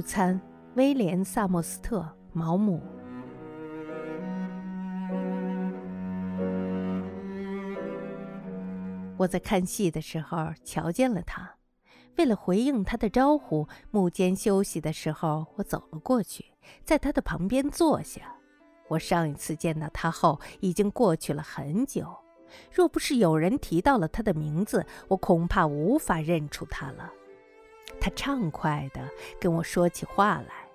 [0.00, 0.40] 午餐，
[0.76, 2.00] 威廉·萨默斯特·
[2.32, 2.80] 毛姆。
[9.18, 11.54] 我在看戏的时候瞧见了他，
[12.16, 16.46] 为了回应他的招呼，幕间休息的时候，我走了过去，
[16.82, 18.22] 在他的旁边坐下。
[18.88, 22.06] 我上一次见到他后，已经过去了很久。
[22.72, 27.12] 若不是有人提到了他的名字，我恐怕无法认出他了。
[27.98, 29.08] 他畅快地
[29.40, 30.68] 跟我说起话来：“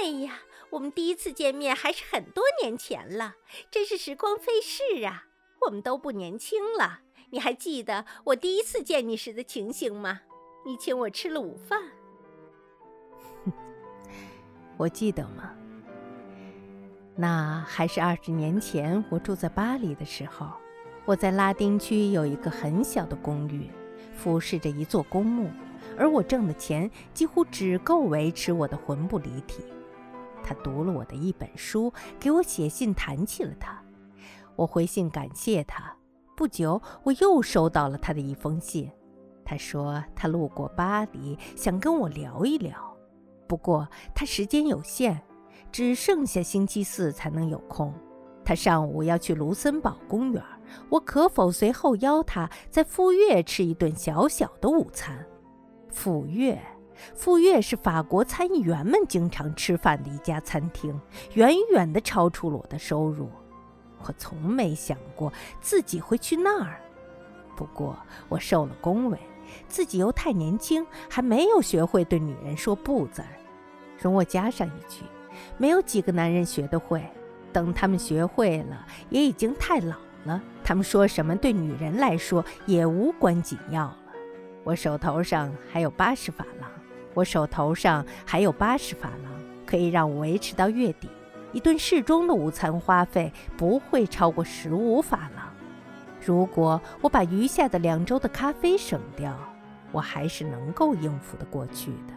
[0.00, 0.38] 哎呀，
[0.70, 3.34] 我们第一次见面还是很多年前了，
[3.70, 5.26] 真是时光飞逝啊！
[5.66, 7.00] 我们都不年轻了。
[7.30, 10.20] 你还记得我第一次见你时的情形吗？
[10.64, 11.82] 你请我吃了午饭。
[14.76, 15.54] 我记得吗？
[17.16, 20.50] 那还是二十年前，我住在巴黎的时候。
[21.04, 23.70] 我在拉丁区有一个很小的公寓，
[24.16, 25.50] 俯视着一座公墓。
[25.96, 29.64] 而我挣的钱几乎只够维持我的魂不离体。
[30.42, 33.82] 他读了我的一本书，给我写信谈起了他。
[34.56, 35.96] 我回信感谢他。
[36.36, 38.90] 不久，我又收到了他的一封信。
[39.44, 42.74] 他说他路过巴黎，想跟我聊一聊。
[43.46, 45.20] 不过他时间有限，
[45.70, 47.94] 只剩下星期四才能有空。
[48.44, 50.42] 他上午要去卢森堡公园，
[50.90, 55.26] 我可否随后邀他在富岳吃一顿小小的午餐？
[55.94, 56.60] 富岳，
[57.14, 61.00] 富岳是法国参议员们经常吃饭的一家餐厅，
[61.34, 63.30] 远远地超出了我的收入。
[64.00, 66.80] 我从没想过自己会去那儿。
[67.56, 67.96] 不过
[68.28, 69.18] 我受了恭维，
[69.68, 73.28] 自己又太年轻，还没有学会对女人说不字儿。
[73.96, 75.04] 容我加上一句：
[75.56, 77.02] 没有几个男人学得会。
[77.52, 80.42] 等他们学会了，也已经太老了。
[80.64, 83.96] 他们说什么对女人来说也无关紧要。
[84.64, 86.68] 我手头上还有八十法郎，
[87.12, 89.32] 我手头上还有八十法郎，
[89.66, 91.08] 可以让我维持到月底。
[91.52, 95.52] 一顿适中的午餐花费不会超过十五法郎。
[96.24, 99.38] 如果我把余下的两周的咖啡省掉，
[99.92, 102.14] 我还是能够应付得过去的。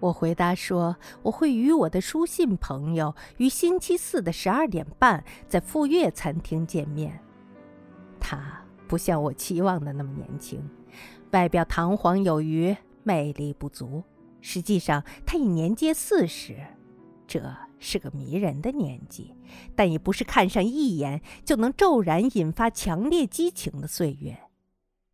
[0.00, 7.18] 我回答说，我会与我的书信朋友于星期四的十二点半在富岳餐厅见面。
[8.20, 10.60] 他不像我期望的那么年轻。
[11.30, 14.02] 外表堂皇有余，魅力不足。
[14.40, 16.56] 实际上，他已年届四十，
[17.26, 19.34] 这是个迷人的年纪，
[19.76, 24.38] 但也不是看上一眼就能骤然引发强烈激情的岁月。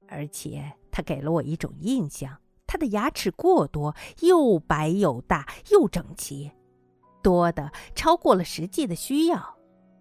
[0.06, 6.52] 而且，他给了我一种印象：他的牙齿过多，又白又大又整齐，
[7.22, 9.56] 多的超过了实际的需要。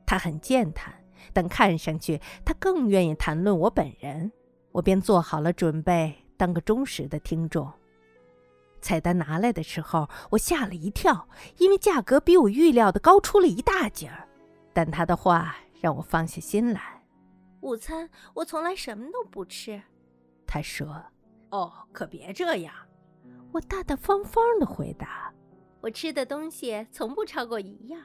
[0.05, 0.93] 他很健谈，
[1.31, 4.31] 但看上去他更愿意谈论我本人。
[4.71, 7.71] 我便做好了准备，当个忠实的听众。
[8.81, 14.27] 菜单拿来的时候，我吓了一跳，因为价格比我预料的高出了一大截儿。
[14.73, 17.01] 但他的话让我放下心来。
[17.61, 19.81] 午餐我从来什么都不吃，
[20.45, 21.01] 他说。
[21.51, 22.73] 哦，可别这样，
[23.51, 25.31] 我大大方方的回答。
[25.81, 28.01] 我吃的东西从不超过一样。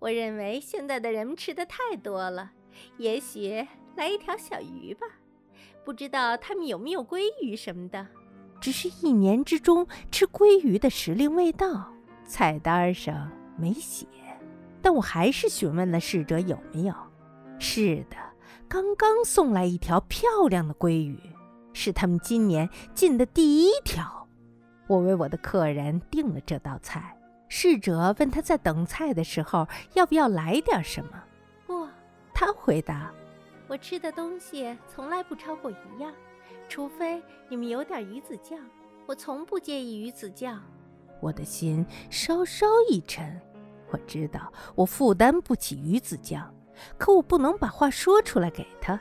[0.00, 2.50] 我认为现在的人们吃的太多了，
[2.96, 3.66] 也许
[3.96, 5.06] 来一条小鱼吧。
[5.84, 8.06] 不知道他们有没有鲑鱼什么的，
[8.60, 11.90] 只是一年之中吃鲑鱼的时令未到，
[12.26, 14.06] 菜单上没写。
[14.80, 16.94] 但我还是询问了侍者有没有。
[17.58, 18.16] 是的，
[18.68, 21.18] 刚刚送来一条漂亮的鲑鱼，
[21.72, 24.28] 是他们今年进的第一条。
[24.86, 27.16] 我为我的客人订了这道菜。
[27.48, 31.10] 侍者问他在等菜的时候要不要来点什么。
[32.38, 33.12] 不，他回答。
[33.66, 36.12] 我吃的东西从来不超过一样，
[36.68, 38.58] 除非你们有点鱼子酱。
[39.06, 40.62] 我从不介意鱼子酱。
[41.20, 43.40] 我的心稍稍一沉，
[43.90, 46.54] 我知道我负担不起鱼子酱，
[46.96, 48.98] 可我不能把话说出来给他。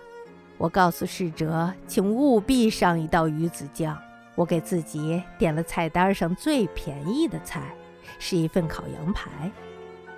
[0.58, 3.96] 我告诉侍者，请务必上一道鱼子酱。
[4.36, 7.76] 我给自己点了菜单上最便宜的菜，
[8.18, 9.52] 是一份烤羊排。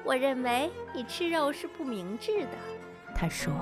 [0.03, 2.49] 我认为你吃肉是不明智的，
[3.15, 3.53] 他说。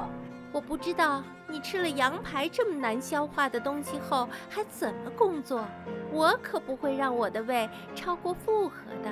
[0.52, 5.64] 我不知道你吃了羊排这么难消化的东西后还怎么工作。
[6.12, 9.12] 我可不会让我的胃超过负荷的。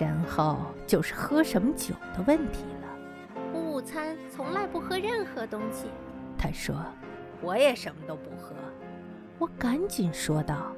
[0.00, 2.88] 然后就是喝什么酒的问题了。
[3.52, 5.88] 我午餐从来不喝任何东西。
[6.38, 6.74] 他说
[7.42, 8.54] ：“我也什么都不喝。”
[9.38, 10.72] 我赶紧说道：“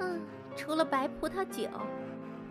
[0.00, 0.20] 嗯，
[0.56, 1.68] 除了白葡萄酒。”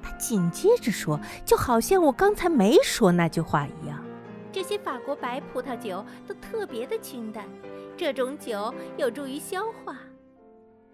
[0.02, 4.04] 他紧接着说，就好像我刚才没说那句话一样。
[4.52, 7.46] 这些法国白葡萄酒都特别的清淡，
[7.96, 9.98] 这种酒有助于消化。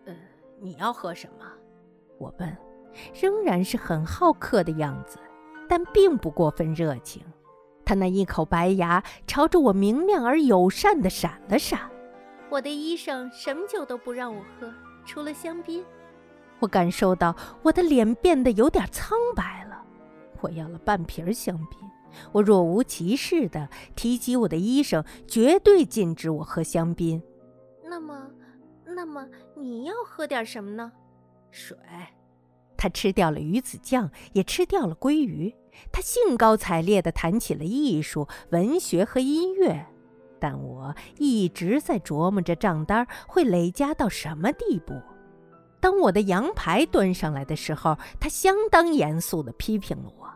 [0.05, 0.15] 呃，
[0.59, 1.45] 你要喝什么？
[2.17, 2.57] 我问。
[3.13, 5.19] 仍然是很好客的样子，
[5.69, 7.21] 但并不过分热情。
[7.85, 11.79] 他那一口白牙朝着我明亮而友善的闪了闪。
[12.49, 14.73] 我的医生什么酒都不让我喝，
[15.05, 15.85] 除了香槟。
[16.59, 19.79] 我感受到我的脸变得有点苍白了。
[20.41, 21.79] 我要了半瓶香槟。
[22.31, 27.21] 我若无其事地提及我的医生绝对禁止我喝香槟。
[27.83, 28.29] 那么，
[28.85, 30.91] 那么你要喝点什么呢？
[31.51, 31.77] 水。
[32.75, 35.55] 他吃掉了鱼子酱，也吃掉了鲑鱼。
[35.91, 39.85] 他兴高采烈地谈起了艺术、文学和音乐，
[40.39, 44.93] 但我一直在琢磨着账单会累加到什么地步。
[45.79, 50.27] 当我的羊排端上来的时候，他相当严肃地批评了我。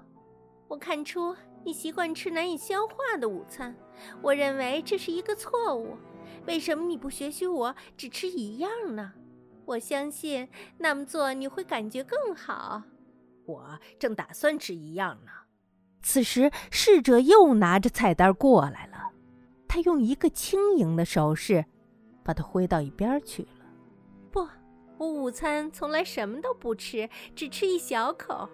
[0.67, 3.75] 我看出你习惯吃难以消化的午餐，
[4.21, 5.97] 我认为这是一个错误。
[6.47, 9.13] 为什么你不学习我，只吃一样呢？
[9.65, 12.81] 我相信那么做你会感觉更好。
[13.45, 15.31] 我正打算吃一样呢。
[16.01, 19.11] 此时，侍者又拿着菜单过来了。
[19.67, 21.63] 他用一个轻盈的手势，
[22.23, 23.65] 把它挥到一边去了。
[24.31, 24.47] 不，
[24.97, 28.49] 我午餐从来什么都不吃，只吃一小口。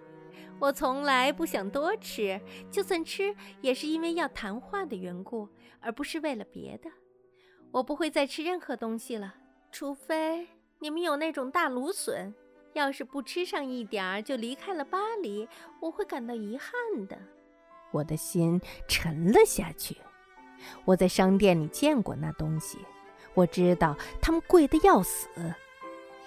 [0.60, 2.40] 我从来不想多吃，
[2.70, 5.48] 就算吃，也是因为要谈话的缘故，
[5.80, 6.90] 而不是为了别的。
[7.70, 9.34] 我不会再吃任何东西了，
[9.70, 10.48] 除非
[10.80, 12.34] 你们有那种大芦笋。
[12.74, 15.48] 要是不吃上一点儿就离开了巴黎，
[15.80, 17.18] 我会感到遗憾的。
[17.90, 19.96] 我的心沉了下去。
[20.84, 22.78] 我在商店里见过那东西，
[23.34, 25.28] 我知道它们贵得要死。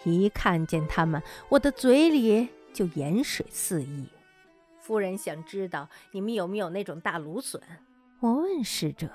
[0.04, 4.08] 一看见它们，我的嘴里就盐水四溢。
[4.82, 7.62] 夫人想知道你们有没有那种大芦笋？
[8.20, 9.10] 我问侍者。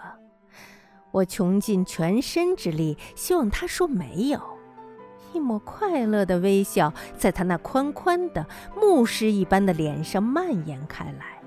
[1.10, 4.40] 我穷尽全身之力，希望他说没有。
[5.32, 11.42] 一抹快乐的微笑在他那宽宽的牧师一般的脸上蔓延开来。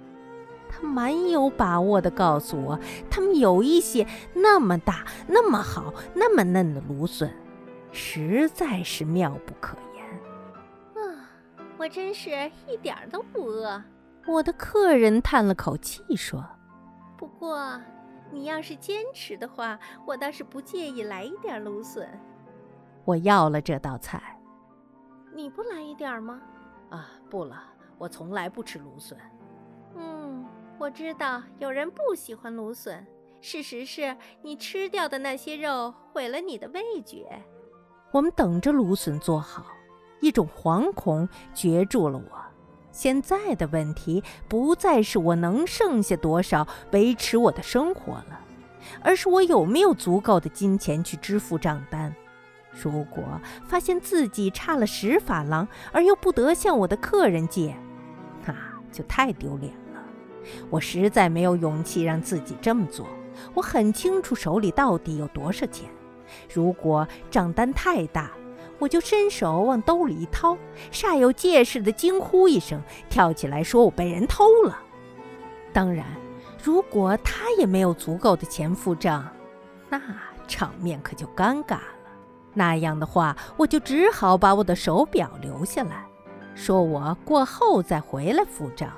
[0.70, 2.80] 他蛮有把握地告诉我，
[3.10, 7.34] 他们有一些那么大、那么好、那么嫩的芦笋，
[7.92, 10.06] 实在是妙不可言。
[11.04, 11.30] 啊，
[11.78, 12.30] 我真是
[12.68, 13.82] 一点都不饿。
[14.30, 16.46] 我的客人叹了口气说
[17.18, 17.82] ：“不过，
[18.32, 22.08] 你要是坚持的话，我倒是不介意来一点芦笋。”
[23.06, 24.40] 我要了这道菜，
[25.34, 26.40] 你不来一点吗？
[26.92, 27.60] 啊，不了，
[27.98, 29.18] 我从来不吃芦笋。
[29.96, 30.46] 嗯，
[30.78, 33.04] 我知道有人不喜欢芦笋。
[33.42, 37.42] 事实是你吃掉的那些肉毁了你的味觉。
[38.12, 39.66] 我们等着芦笋做好，
[40.22, 42.49] 一种惶恐攫住了我。
[42.92, 48.40] 现在的问题不再是我能剩下多少维持我的生活了，
[49.02, 52.14] 而是我有没有足够的金钱去支付账单。
[52.72, 53.24] 如果
[53.66, 57.76] 发现自己差了十法郎，而又不得向我的客人借，
[58.46, 58.56] 那
[58.92, 60.02] 就太丢脸了。
[60.70, 63.08] 我实在没有勇气让自己这么做。
[63.54, 65.90] 我很清楚手里到底有多少钱。
[66.54, 68.32] 如果账单太大，
[68.80, 70.58] 我就伸手往兜里一掏，
[70.92, 74.80] 煞有介事地惊呼一声，跳起来说我被人偷了。
[75.72, 76.06] 当然，
[76.64, 79.28] 如果他也没有足够的钱付账，
[79.90, 80.02] 那
[80.48, 81.84] 场面可就尴尬了。
[82.54, 86.06] 那样的话，我就只好把我的手表留下来，
[86.56, 88.92] 说我过后再回来付账。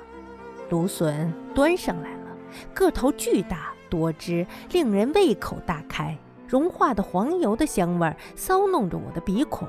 [0.70, 2.36] 芦笋端上来了，
[2.72, 6.16] 个头巨大多汁，令人胃口大开。
[6.52, 9.66] 融化的黄油的香味骚弄着我的鼻孔，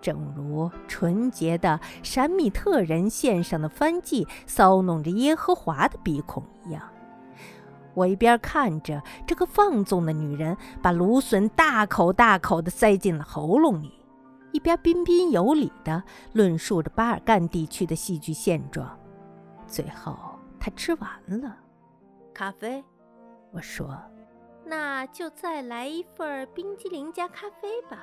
[0.00, 6.82] 正如纯洁的闪米特人献上的番祭骚弄着耶和华的鼻孔一样。
[7.92, 13.92] 我一边看着这个放纵的女人把芦笋大口大口地塞进了喉咙里，
[14.52, 18.88] 一边彬彬有礼地论述着巴尔干地区的戏剧现状。
[19.66, 20.16] 最后，
[20.58, 21.10] 她吃完
[21.42, 21.54] 了
[22.32, 22.82] 咖啡，
[23.50, 23.94] 我说
[24.64, 27.98] ：“那就再来一份冰激凌加咖啡吧。”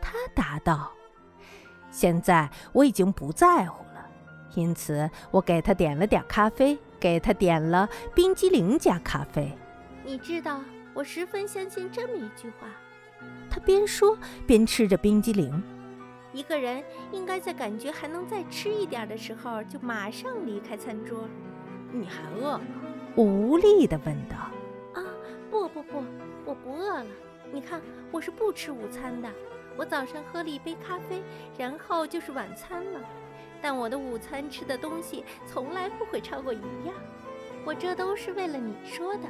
[0.00, 0.92] 他答道
[1.90, 4.06] ：“现在我已经不在乎了，
[4.54, 9.52] 因此我给他点了点咖啡。”给他点了冰激凌加咖啡。
[10.02, 10.62] 你知道，
[10.94, 12.66] 我十分相信这么一句话。
[13.50, 15.62] 他边说边吃着冰激凌。
[16.32, 21.28] 一个人应该在感觉还能再吃一点的时候，就马上离开餐桌。
[21.92, 22.64] 你还饿吗？
[23.14, 24.36] 我无力地问道。
[25.90, 27.06] 啊，不，我不饿了。
[27.52, 29.28] 你看，我是不吃午餐的。
[29.76, 31.22] 我早上喝了一杯咖啡，
[31.58, 33.00] 然后就是晚餐了。
[33.60, 36.94] 但我的午餐吃的东西从来不会超过一样，
[37.64, 39.28] 我这都是为了你说的。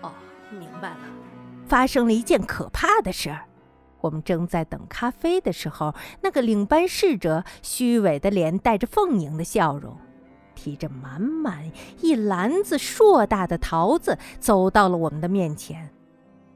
[0.00, 0.12] 哦，
[0.50, 1.00] 明白了。
[1.66, 3.44] 发生了一件可怕的事儿，
[4.00, 9.96] 我们正在等咖啡的时候，那个领班侍者虚伪的脸带着奉迎的笑容，
[10.54, 15.92] 提着满满一篮子硕大的桃子走到了我们的面前。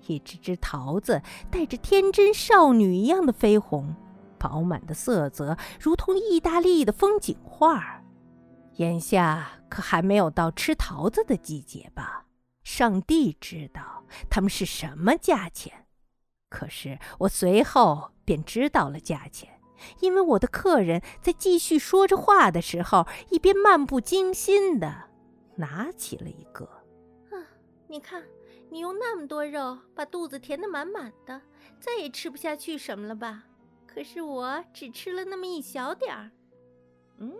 [0.06, 3.96] 一只只桃子带着天真少女一样的绯红，
[4.38, 8.02] 饱满的色泽如同意大利的风景画。
[8.74, 12.26] 眼下可还没有到吃桃子的季节吧？
[12.62, 15.86] 上帝知道它们是什么价钱。
[16.48, 19.55] 可是我随后便知道了价钱，
[20.00, 25.04] 因为我的客人在继续说着话的时候，一边漫不经心的
[25.56, 26.64] 拿起了一个。
[27.30, 27.36] 啊，
[27.88, 28.22] 你看，
[28.70, 31.40] 你用那么多肉把肚子填得满满的，
[31.80, 33.44] 再也吃不下去什么了吧？
[33.86, 36.30] 可是我只吃了那么一小点儿，
[37.18, 37.32] 嗯，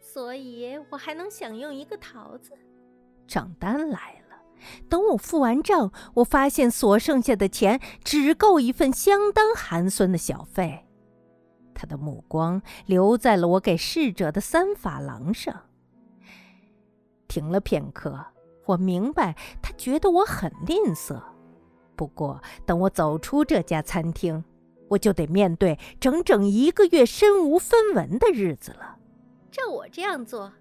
[0.00, 2.52] 所以我还能享用一个桃子。
[3.28, 4.20] 账单来了。
[4.90, 10.86] 等我付完账，我发现所剩下的钱只够一份相当寒酸的小费。
[11.74, 15.62] 他的目光留在了我给侍者的三法郎上。
[17.28, 18.26] 停了片刻，
[18.66, 21.22] 我明白他觉得我很吝啬。
[21.96, 24.42] 不过，等我走出这家餐厅，
[24.88, 28.98] 我就得面对整整一个月身无分文的日子了。
[29.50, 30.52] 照我这样做，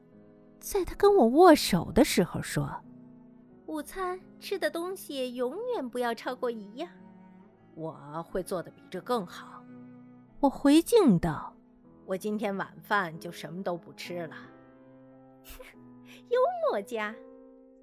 [0.60, 2.84] 在他跟我握手的时候说。
[3.68, 6.90] 午餐吃的东西永远不要超过一样。
[7.76, 9.59] 我会做的比这更好。
[10.42, 11.54] 我回敬道
[12.08, 14.36] ：“我今天晚饭就什么都不吃了。
[16.32, 16.40] ”幽
[16.72, 17.14] 默家，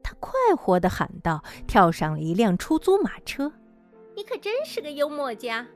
[0.03, 3.53] 他快活的喊道，跳上了一辆出租马车。
[4.15, 5.67] 你可真是个幽默家。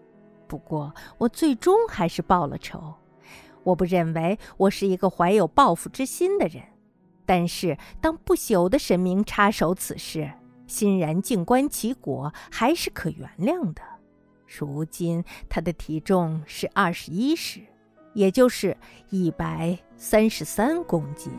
[0.49, 2.95] 不过我最终还是报了仇。
[3.63, 6.65] 我不认为我是一个怀有报复之心的人。
[7.27, 10.33] 但是，当不朽的神明插手此事，
[10.67, 13.83] 欣然静观其果，还是可原谅的。
[14.59, 17.61] 如今他的体重是二十一石，
[18.15, 18.77] 也就是
[19.11, 21.33] 一百三十三公斤。